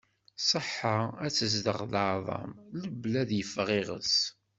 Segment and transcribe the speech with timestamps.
[0.41, 2.51] Ṣṣeḥḥa ad tezdeɣ laɛḍam,
[2.81, 4.15] lebla ad yeffeɣ iɣess.